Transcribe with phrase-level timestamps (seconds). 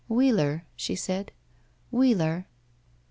[0.09, 1.31] "Wheeler?" she said.
[1.91, 2.47] "Wheeler?"